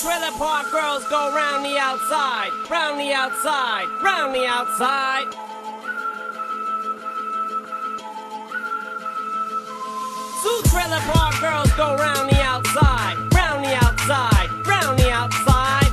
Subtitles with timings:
[0.00, 5.26] Trailer park girls go round the outside, round the outside, round the outside.
[10.42, 15.92] Two trailer park girls go round the outside, round the outside, round the outside.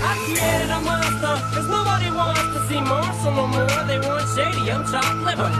[0.00, 3.84] I created a monster, cause nobody wants to see Marcel no more.
[3.86, 5.50] They want shady, I'm chopped liver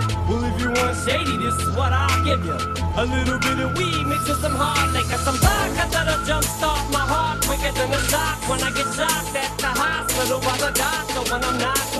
[1.50, 2.54] serious what I give you.
[2.96, 7.00] A little bit of weed mixed with some hard liquor, some vodka that'll jumpstart my
[7.00, 8.38] heart quicker than a shot.
[8.48, 11.94] When I get shocked at the hospital by the doctor when I'm not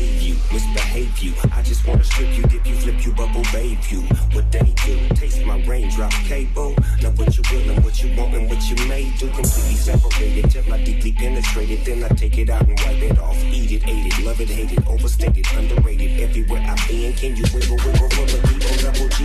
[0.00, 1.32] you, misbehave you.
[1.52, 4.00] I just wanna strip you, dip you, flip you, bubble babe you.
[4.32, 6.74] What they do, taste my raindrop cable.
[7.02, 9.26] Know what you will and what you want and what you may do.
[9.28, 11.84] Completely separated till I deeply penetrated.
[11.84, 13.36] Then I take it out and wipe it off.
[13.44, 16.20] Eat it, ate it, love it, hate it, overstated, underrated.
[16.20, 19.15] Everywhere I've been, can you wiggle, wiggle, wiggle, wiggle?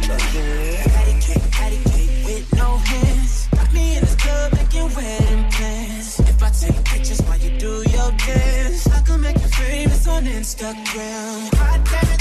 [10.44, 12.21] stuck around.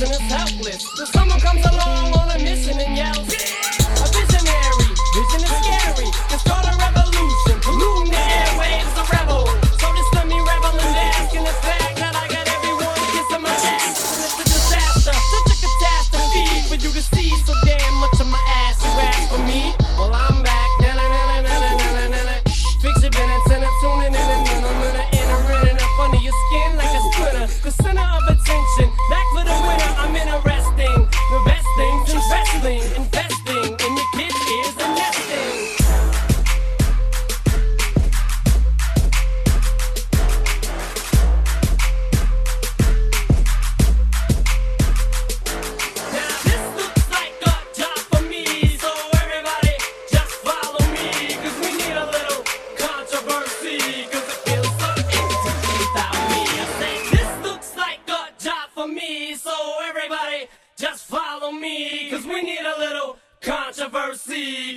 [0.00, 1.27] and it's helpless.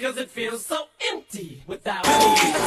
[0.02, 2.12] cause it feels so empty without me.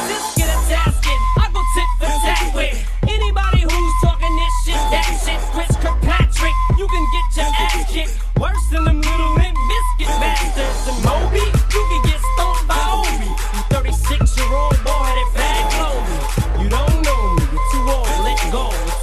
[0.09, 2.73] Just get a task in, I go tit for tat with
[3.03, 5.39] anybody who's talking this shit, that shit.
[5.53, 8.17] Chris Kirkpatrick, you can get your ass kicked.
[8.39, 10.87] Worse than them little limp biscuit bastards.
[10.89, 13.29] And Moby, you can get stoned by Obi.
[13.29, 16.63] You 36 year old boy had it bad lonely.
[16.63, 18.94] You don't know me, you're too old, let go.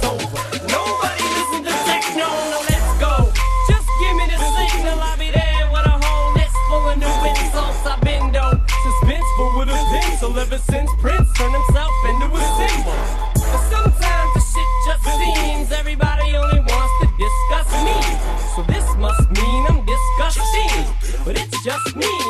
[21.95, 22.22] me.